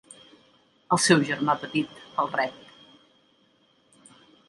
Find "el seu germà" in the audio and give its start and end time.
0.97-1.55